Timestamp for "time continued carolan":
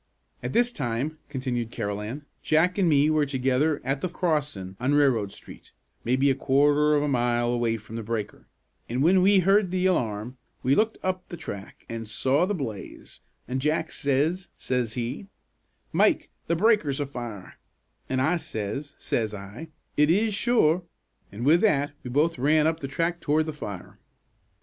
0.71-2.25